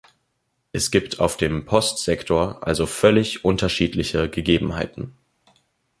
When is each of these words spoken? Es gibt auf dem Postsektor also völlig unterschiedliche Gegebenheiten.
Es 0.71 0.89
gibt 0.89 1.19
auf 1.19 1.37
dem 1.37 1.65
Postsektor 1.67 2.65
also 2.65 2.87
völlig 2.87 3.45
unterschiedliche 3.45 4.29
Gegebenheiten. 4.31 5.13